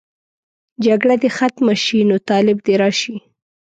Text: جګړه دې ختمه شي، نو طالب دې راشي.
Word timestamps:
جګړه 0.85 1.15
دې 1.21 1.29
ختمه 1.37 1.75
شي، 1.83 1.99
نو 2.09 2.15
طالب 2.29 2.57
دې 2.65 2.73
راشي. 2.81 3.15